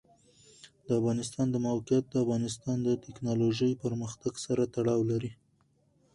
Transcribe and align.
د 0.87 0.89
افغانستان 0.99 1.47
د 1.51 1.55
موقعیت 1.67 2.05
د 2.09 2.15
افغانستان 2.23 2.77
د 2.83 2.89
تکنالوژۍ 3.05 3.71
پرمختګ 3.83 4.33
سره 4.45 4.63
تړاو 4.75 5.01
لري. 5.11 5.31